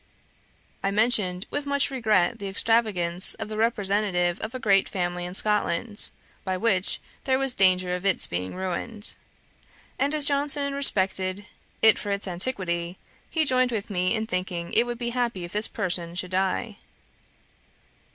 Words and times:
I 0.81 0.89
mentioned 0.89 1.45
with 1.51 1.67
much 1.67 1.91
regret 1.91 2.39
the 2.39 2.47
extravagance 2.47 3.35
of 3.35 3.49
the 3.49 3.57
representative 3.57 4.39
of 4.41 4.55
a 4.55 4.59
great 4.59 4.89
family 4.89 5.25
in 5.25 5.35
Scotland, 5.35 6.09
by 6.43 6.57
which 6.57 6.99
there 7.25 7.37
was 7.37 7.53
danger 7.53 7.93
of 7.95 8.03
its 8.03 8.25
being 8.25 8.55
ruined; 8.55 9.13
and 9.99 10.15
as 10.15 10.25
Johnson 10.25 10.73
respected 10.73 11.45
it 11.83 11.99
for 11.99 12.09
its 12.09 12.27
antiquity, 12.27 12.97
he 13.29 13.45
joined 13.45 13.71
with 13.71 13.91
me 13.91 14.15
in 14.15 14.25
thinking 14.25 14.73
it 14.73 14.87
would 14.87 14.97
be 14.97 15.11
happy 15.11 15.43
if 15.43 15.51
this 15.51 15.67
person 15.67 16.15
should 16.15 16.31
die. 16.31 16.77